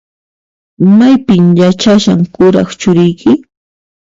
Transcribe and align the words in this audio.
Maypin 0.97 1.45
yachashan 1.61 2.19
kuraq 2.35 2.69
churiyki? 2.79 3.31